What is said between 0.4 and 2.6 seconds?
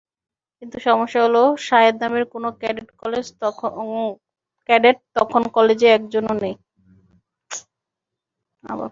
কিন্তু সমস্যা হলো, শাহেদ নামের কোনো